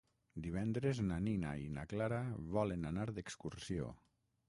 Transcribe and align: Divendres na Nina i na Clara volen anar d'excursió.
Divendres 0.45 1.01
na 1.09 1.19
Nina 1.27 1.53
i 1.65 1.69
na 1.77 1.85
Clara 1.93 2.25
volen 2.59 2.91
anar 2.93 3.09
d'excursió. 3.15 3.97